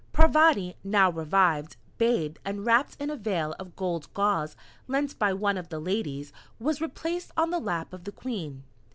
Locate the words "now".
0.83-1.11